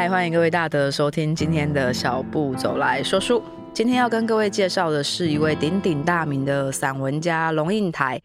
[0.00, 3.42] 嗨，欢迎各位大德收听今天的小步走来说书。
[3.74, 8.18] 今天要跟各位介绍的是一位鼎鼎大名的散文家龙应台。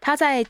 [0.00, 0.46] 他在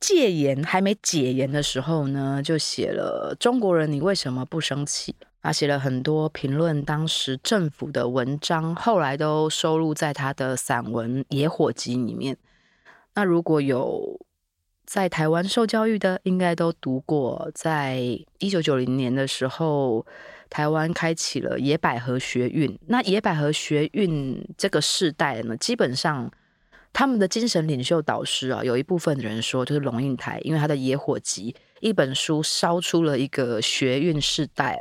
[0.00, 12.36] 戒严还没解严的时候呢，就写了《中国人，你为什么不生气》啊，写了很多评论当时政府的文章，后来都收录在他的散文《野火集》里面。
[13.14, 14.18] 那如果有
[14.88, 17.98] 在台湾受教育的应该都读过，在
[18.38, 20.06] 一九九零年的时候，
[20.48, 22.74] 台湾开启了野百合学运。
[22.86, 26.30] 那野百合学运这个世代呢，基本上
[26.90, 34.80] 他们的精神领袖导师啊，有一部分人说就是龙应台，因为他的《野火集》一本书烧出了一个学运世代。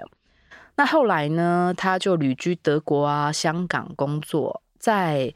[0.78, 5.34] 那后来呢，他就旅居德国啊、香港工作，在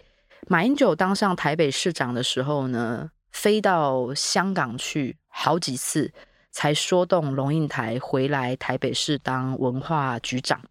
[0.48, 3.12] 马英九当上台北市长的时候呢。
[3.32, 6.12] 飞到香港去好几次，
[6.52, 10.62] 才说动龙应台回来台北市当文化局长。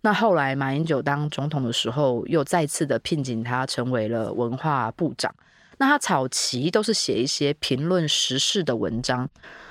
[0.00, 5.34] 那后来马英九当总统的时候，又再次的聘请他成为了文化部长。
[5.78, 9.28] 那他早期都是写一些评论时事的文章，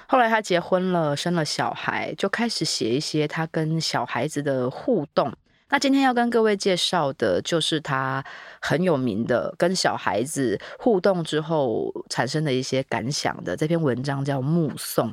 [0.08, 5.34] 后来他结婚了，生了小孩，就开始写一些他跟小孩子的互动。
[5.68, 8.24] 那今天要跟各位介绍的，就是他
[8.62, 15.12] 很有名的跟小孩子互动之后产生的一些感想的这篇文章，叫《目送》。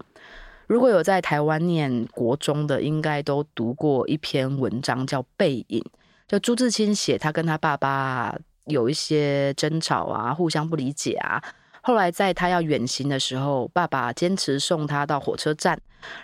[0.66, 5.80] 如果有在台湾念国中的，应该都读过一篇文章，叫《背影》，
[6.28, 8.36] 就朱自清写他跟他爸爸
[8.66, 11.42] 有一些争吵啊，互相不理解啊。
[11.80, 15.80] 后来在他要远行的时候，爸爸坚持送他到火车站，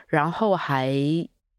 [0.06, 0.92] 然后还。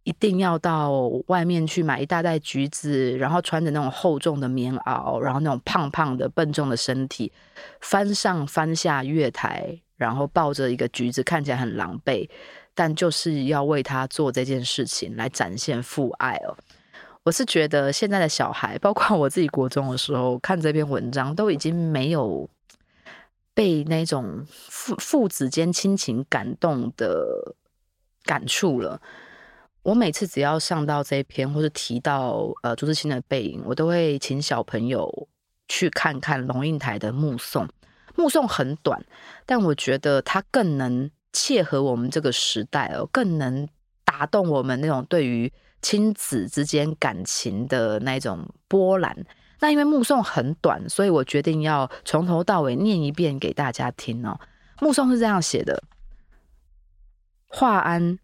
[0.10, 7.32] 一定要到外面去买一大袋橘子，然后穿着那种厚重的棉袄，然后那种胖胖的笨重的身体，
[7.80, 12.28] 翻上翻下月台，然后抱着一个橘子，看起来很狼狈，
[12.74, 16.58] 但就是要为他做这件事情来展现父爱哦。
[17.22, 22.50] 我是觉得现在的小孩，包括我自己国中的时候看这篇文章，都已经没有
[23.54, 27.54] 被那种父父子间亲情感动的
[28.24, 29.00] 感触了。
[29.82, 35.28] 我每次只要上到这一篇，或是提到呃朱自清的背影，我都会请小朋友
[35.70, 37.66] 去看看龙应台的《目送》。
[38.16, 39.02] 《目送》很短，
[39.46, 43.68] 但我觉得它更能切合我们这个时代哦，更能
[44.04, 45.52] 打动我们那种对于
[45.82, 49.26] 亲子之间感情的那种波澜。
[49.62, 54.38] 那因为《目送》很短，所以我决定要从头到尾念一遍给大家听哦。
[54.86, 55.82] 《目送》是这样写的：
[57.48, 58.20] 华安。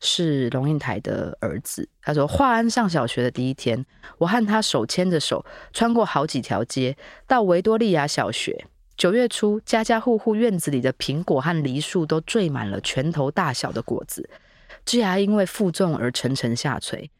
[0.00, 1.88] 是龙应台的儿子。
[2.02, 3.84] 他说：“华安上小学的第一天，
[4.18, 6.96] 我和他手牵着手，穿过好几条街，
[7.26, 8.66] 到维多利亚小学。
[8.96, 14.28] 九月初，家家户户院子里的苹果和梨树都缀满了拳头大小的果子，
[14.84, 17.10] 枝芽因为负重而沉沉下垂。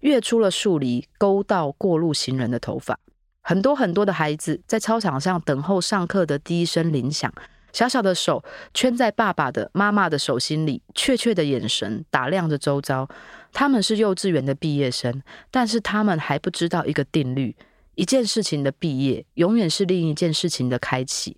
[0.00, 2.98] 跃出了树篱，勾到过路行人的头发。
[3.40, 7.32] 很多很多的孩子在操场上等候上课的第一声铃响。”
[7.74, 13.08] 小小的手圈在爸爸的、妈妈的手心里，怯怯的眼神打量着周遭。
[13.52, 17.56] 他们是幼稚园的毕业生，但是他们还不知道一个定律：
[17.96, 21.36] 一件事情的毕业，永远是另一件事情的开启。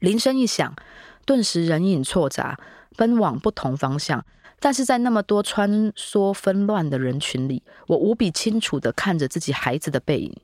[0.00, 0.76] 铃声一响，
[1.24, 2.60] 顿时人影错杂，
[2.98, 4.22] 奔往不同方向。
[4.58, 10.36] 但是在那么多穿梭纷乱的人群里，我无比清楚地看着自己孩子的背影，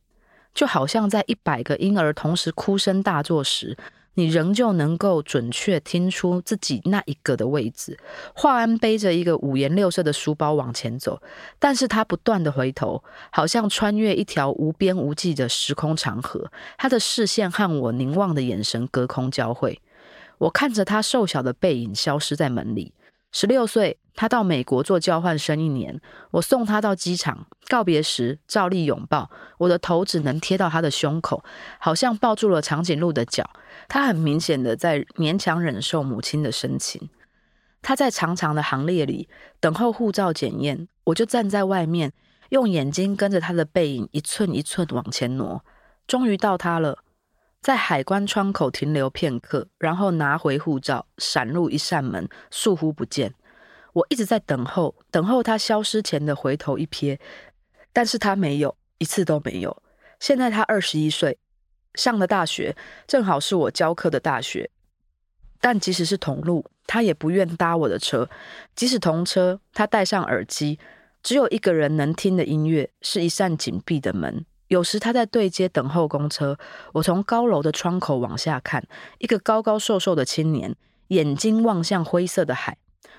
[0.55, 3.77] 就好像在一百个婴儿同时哭声大作时。
[4.17, 7.99] 你仍旧能够准确听出自己那一个的位置。
[8.35, 11.23] 华安背着一个五颜六色的书包往前走，
[11.59, 16.51] 但是他不断的回头，好像穿越一条无边无际的时空长河。
[16.77, 19.81] 他的视线和我凝望的眼神隔空交汇。
[20.39, 22.93] 我看着他瘦小的背影消失在门里。
[23.33, 26.01] 十六岁，他到美国做交换生一年。
[26.33, 31.45] 我送他到机场，告别时照例拥抱，我的头只能贴到他的胸口，
[31.79, 33.49] 好像抱住了长颈鹿的脚。
[33.87, 37.11] 他很明显的在勉强忍受母亲的深情。
[37.83, 39.29] 他在长长的行列里
[39.61, 42.13] 等候护照检验，我就站在外面，
[42.49, 45.65] 用眼睛跟着他的背影一寸一寸往前挪。
[46.09, 46.99] 终于到他了。
[47.63, 53.35] 在海关窗口停留片刻，然后拿回护照，闪入一扇门，倏忽不见。
[53.97, 57.19] 我一直在等候，等候他消失前的回头一瞥，
[57.95, 59.83] 但是他没有，一次都没有。
[60.21, 61.39] 现在他二十一岁，
[61.95, 62.77] 上的大学
[63.07, 64.71] 正好是我教课的大学，
[65.63, 68.29] 但即使是同路，他也不愿搭我的车；
[68.75, 70.79] 即使同车，他戴上耳机，
[71.23, 74.45] 只有一个人能听的音乐，是一扇紧闭的门。
[74.69, 76.59] 有时他在对街等候公车，
[76.93, 78.87] 我从高楼的窗口往下看，
[79.21, 80.77] 一个高高瘦瘦的青年，
[81.09, 82.77] 眼睛望向灰色的海。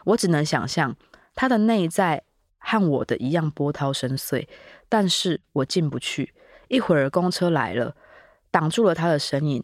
[0.08, 0.96] 我只能想象
[1.36, 2.24] 他的内在
[2.58, 4.48] 和我的一样波涛深邃，
[4.90, 6.34] 但是我进不去。
[6.70, 7.96] 一会儿公车来了，
[8.52, 9.64] 挡住了他的身影。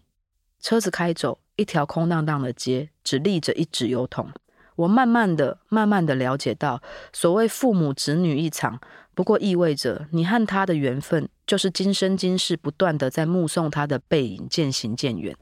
[0.59, 4.29] 车子开走，一条空荡荡的街，只立着一纸邮筒。
[4.75, 6.81] 我慢慢的、慢慢的了解到，
[7.11, 8.79] 所谓父母子女一场，
[9.13, 15.35] 不过意味着你和他的缘分，就是今生今世不断的在目送他的背影渐行渐远。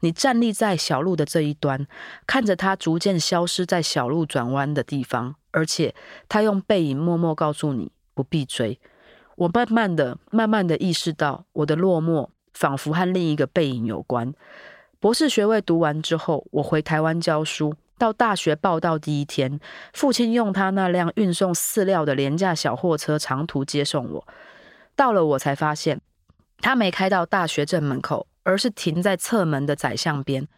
[0.00, 1.86] 你站立在小路的这一端，
[2.26, 5.94] 看着他逐渐消失在小路转弯的地方，而且
[6.28, 8.78] 他用背影默默告诉你不必追。
[9.36, 14.34] 我慢慢的、慢慢的意识到，我的落寞仿佛和另一个背影有关。
[15.00, 17.74] 博士学位读完之后，我回台湾教书。
[17.96, 19.58] 到大学报到第一天，
[19.92, 24.24] 父亲用他那辆运送饲料的廉价小货车长途接送我。
[24.98, 26.00] 到了，我才发现
[26.60, 30.48] 他没开到大学正门口，而是停在侧门的窄巷边。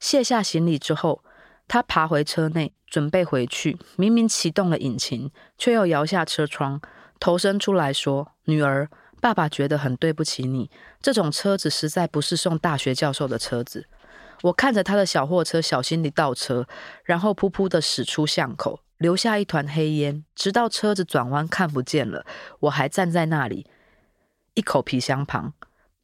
[0.00, 1.22] 卸下行李之后，
[1.68, 3.78] 他爬回车内，准备回去。
[3.96, 6.80] 明明启动了引擎，却又摇下车窗，
[7.20, 8.88] 头伸出来说：“女儿，
[9.20, 10.70] 爸爸觉得很对不起你。
[11.02, 13.86] 这种车子实在不是送大学教授的车子。”
[14.44, 16.66] 我看着他的小货车小心地倒车，
[17.04, 22.24] 然后噗噗地驶出巷口，留下一团黑烟，直到车子转弯看不见了，
[22.60, 23.66] 我还站在那里，
[24.54, 25.54] 一口皮箱旁。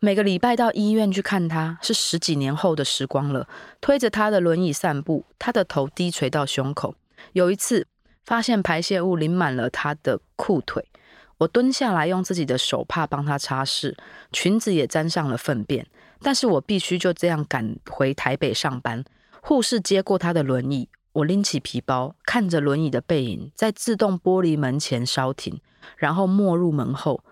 [0.01, 3.49] 每个礼拜到医院去看他，是十几年后的时光了。
[3.81, 6.95] 推着他的轮椅散步，他的头低垂到胸口。
[7.33, 7.87] 有一次，
[8.25, 10.89] 发现排泄物淋满了他的裤腿，
[11.39, 13.95] 我蹲下来用自己的手帕帮他擦拭，
[14.33, 15.87] 裙子也沾上了粪便。
[16.21, 19.05] 但是我必须就这样赶回台北上班。
[19.43, 25.61] 护士接过他的轮椅，我拎起皮包，看着轮椅的背影在自动玻璃门前稍停，
[25.97, 27.23] 然后没入门后。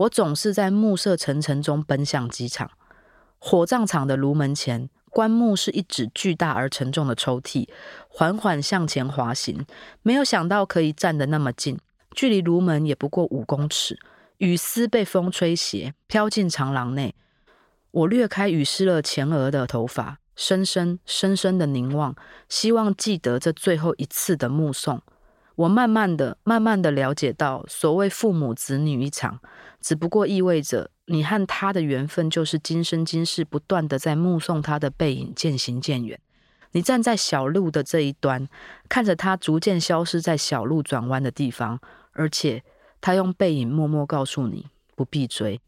[0.00, 2.70] 我总是在暮色沉沉中奔向机场。
[3.38, 7.68] 火葬场的炉门前，棺木是一指巨大而沉重的抽屉，
[8.08, 9.66] 缓缓向前滑行。
[10.02, 11.78] 没有想到可以站得那么近，
[12.14, 13.98] 距离炉门也不过五公尺。
[14.38, 17.14] 雨丝被风吹斜，飘进长廊内。
[17.90, 22.16] 我掠开雨湿了前额的头发，深深深深的凝望，
[22.48, 25.02] 希望记得这最后一次的目送。
[25.60, 29.40] 我慢慢的、慢慢的了解到，所谓父母子女一场，
[29.78, 36.18] 只不过意味着你和他的缘分，就是今生今世不断的在目送他的背影渐行渐远。
[36.72, 38.48] 你站在小路的这一端，
[38.88, 41.78] 看着他逐渐消失在小路转弯的地方，
[42.12, 42.62] 而且
[43.02, 45.60] 他用背影默默告诉你不必追。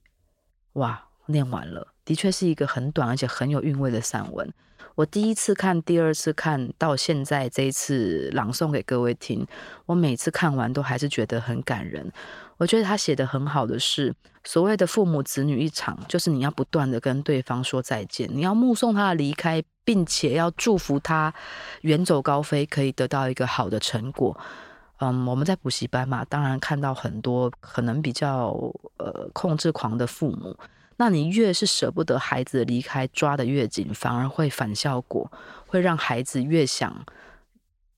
[0.75, 1.92] 哇，念完了。
[2.05, 4.53] 的确是一个很短而且很有韵味的散文。
[4.95, 9.47] 我第一次看，第二次看到现在这一次朗诵给各位听，
[9.87, 12.13] 我每次看完都还是觉得很感人。
[12.59, 14.15] 我觉得他写得很好的是，
[14.45, 21.33] 所谓的父母子女一场，就是你要不断的跟对方说再见，你要目送他的离开，并且要祝福他
[21.81, 24.39] 远走高飞，可以得到一个好的成果。
[24.99, 28.49] 嗯，我们在补习班嘛，当然看到很多可能比较
[28.99, 30.55] 呃控制狂的父母。
[30.97, 35.31] 那你越是舍不得孩子离开，抓得越紧，反而会反效果，
[35.67, 37.05] 会让孩子越想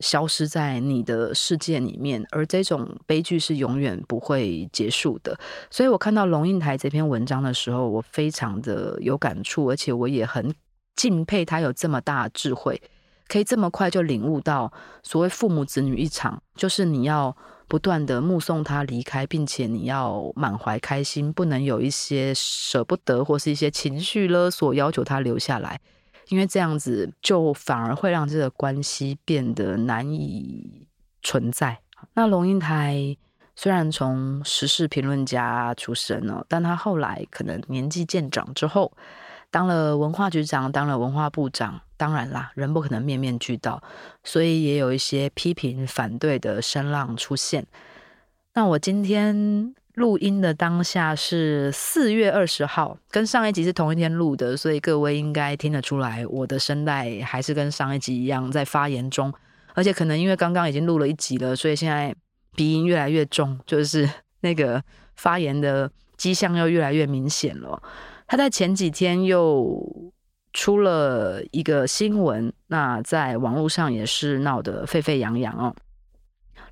[0.01, 5.39] 消失在你的世界里面，而这种悲剧是永远不会结束的。
[5.71, 10.55] 所以我看到龙应台这篇文章的时候，我非常的有感触，而且我也很
[10.97, 12.81] 敬佩他有这么大智慧，
[13.29, 14.73] 可以这么快就领悟到
[15.03, 17.37] 所谓父母子女一场，就是你要。
[17.67, 25.81] 不断的目送他离开，并且你要满怀开心，不能有一些舍不得或是一些情绪勒索，要求他留下来，
[26.29, 30.87] 因为这样子就反而会让这个关系变得难以
[31.23, 31.81] 存在。
[32.13, 33.17] 那龙应台
[33.57, 38.93] 虽然从时事评论家出身哦，但他后来可能年纪渐长之后，
[39.55, 41.81] 当了文化局长，当了文化部长。
[41.97, 43.81] 当然啦，人不可能面面俱到，
[44.25, 47.65] 所以也有一些批评反对的声浪出现。
[48.55, 59.33] 那我今天录音的当下是四月二十号，跟上一集是同一天录的，所以各位应该听得出来，我的声带还是跟上一集一样在发炎中，
[59.75, 62.13] 而且可能因为刚刚已经录了一集了，所以现在
[62.57, 64.11] 鼻音越来越重，就是
[64.43, 64.83] 那个
[65.15, 67.81] 发炎的迹象又越来越明显了。
[68.27, 70.13] 他在前几天又。
[70.57, 75.75] 出了一个新闻，那在网络上也是闹得沸沸扬扬哦。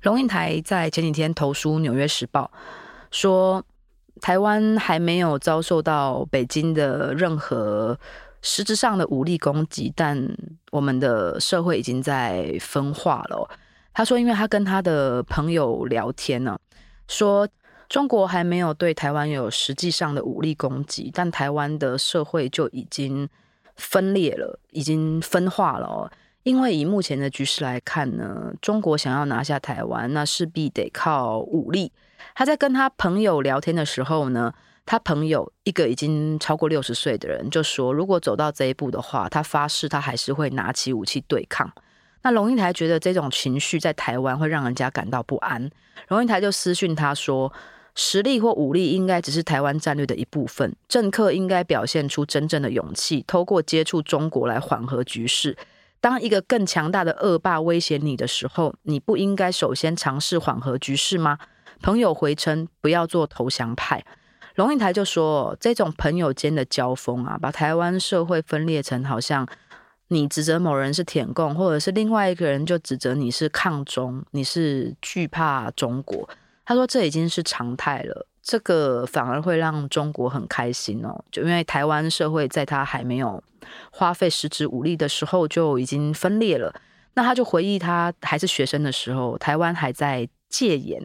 [0.03, 2.49] 龙应台在前几天投书《纽约时报》，
[3.11, 3.61] 说
[4.21, 7.99] 台湾还没有遭受到北京的任何
[8.41, 10.33] 实质上的武力攻击，但
[10.71, 13.49] 我们的社会已经在分化了。
[13.93, 16.57] 他说，因为他跟他的朋友聊天呢，
[17.09, 17.45] 说
[17.93, 23.29] 中国还没有对台湾有实际上的武力攻击，但台湾的社会就已经。
[23.75, 26.11] 分裂了，已经分化了。
[26.43, 31.91] 因为以目前的局势来看呢，中国想要拿下台湾，那势必得靠武力。
[32.35, 34.53] 他在跟他朋友聊天的时候呢，
[34.85, 41.73] 他朋友一个已经超过六十岁的人就说，如果走到这一步的话，他发誓他还是会拿起武器对抗。
[42.21, 45.67] 那龙应台觉得这种情绪在台湾会让人家感到不安，
[46.09, 47.51] 龙应台就私讯他说，
[47.95, 55.55] 实力或武力应该只是台湾战略的一部分，政客应该表现出真正的勇气，透过接触中国来缓和局势。
[56.01, 61.37] 当一个更强大的恶霸威胁你的时候，你不应该首先尝试缓和局势吗？
[61.81, 64.03] 朋友回称不要做投降派。
[64.55, 69.47] 龙应台就说，这种朋友间的交锋啊，把台湾社会分裂成好像。
[70.09, 76.29] 你指责某人是舔共，或者是另外一个人就指责你是抗中，你是惧怕中国。
[76.65, 83.43] 他说这已经是常态了，这个反而会让中国很开心哦，就因为台湾社会在他还没有
[83.91, 86.73] 花费实质武力的时候就已经分裂了。
[87.15, 90.99] 那他就回忆他还是学生的时候，台湾还在戒严，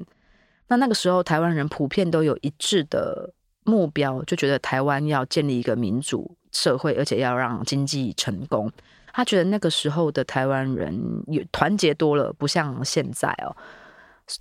[0.69, 3.35] 那那个时候台湾人普遍都有一致的
[3.65, 8.73] 目标，就觉得台湾要建立一个民主社会，而且要让经济成功。
[9.13, 13.55] 他觉得那个时候的台湾人也团结多了，不像现在哦。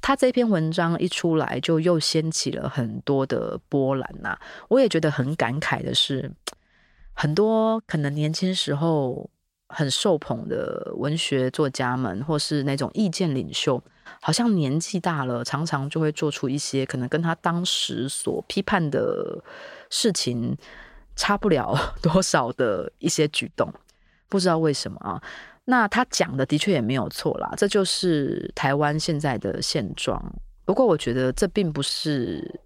[0.01, 4.37] 他这篇文章一出来，就又掀起了很多的波澜呐。
[4.67, 6.31] 我也觉得很感慨的是，
[7.13, 9.29] 很多可能年轻时候
[9.69, 13.81] 很受捧的文学作家们，或是那种意见领袖，
[14.21, 19.41] 好像年纪大了，常常就会做出一些可能跟他当时所批判的
[19.89, 20.57] 事情
[21.15, 23.73] 差不了 多少的一些举动。
[24.29, 25.21] 不知道为什么啊？
[25.69, 30.17] 那他讲的的确也没有错啦，这就是台湾现在的现状。
[30.63, 32.61] 不过我觉得这并不是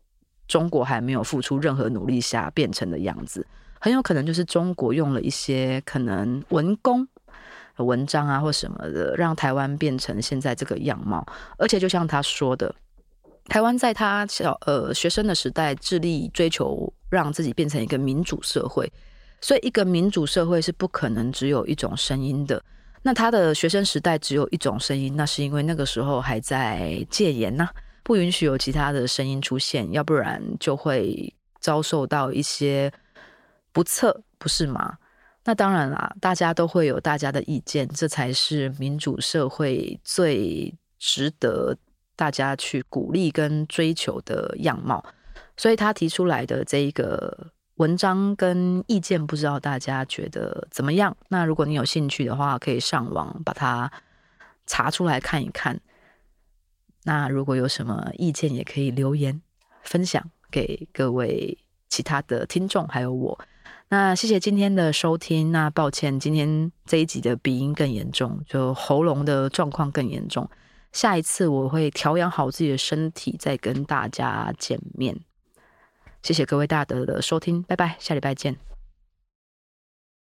[0.48, 3.44] 中国还没有付出任何努力下变成的样子，
[3.80, 7.08] 很有可能就是中国用了一些可能文工、
[7.78, 11.26] 文章啊或什么的，让台湾变成现在这个样貌。
[11.58, 12.76] 而且就像他说的，
[13.46, 18.94] 台湾在他小呃学生的时代致力追求让自己变成一个民主社会。
[19.42, 22.64] 所以，一个民主社会是不可能只有一种声音的。
[23.04, 27.68] 那他的学生时代只有一种声音，那是因为那个时候还在戒严呐，
[28.04, 32.92] 不允许有其他的声音出现，要不然就会遭受到一些
[33.72, 34.98] 不测，不是吗？
[35.44, 41.76] 那当然啦，大家都会有大家的意见，这才是民主社会最值得
[42.16, 45.04] 大家去鼓励跟追求的样貌。
[45.58, 47.52] 所以他提出来的这一个。
[47.82, 51.18] 文章跟意见，不知道大家觉得怎么样？
[51.30, 53.92] 那如果你有兴趣的话，可以上网把它
[54.68, 55.82] 查出来看一看。
[57.06, 59.42] 那如果有什么意见，也可以留言
[59.82, 61.58] 分享给各位
[61.90, 63.40] 其他的听众，还有我。
[63.90, 65.52] 那谢谢今天的收听。
[65.52, 70.48] 那抱歉，今天这一集的鼻音更严重，就喉咙的状况更严重。
[70.92, 75.20] 下一次我会调养好自己的身体，再跟大家见面。
[76.22, 78.71] 谢谢各位大德的收听，拜拜，下礼拜见。